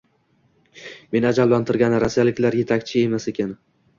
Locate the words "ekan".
3.33-3.55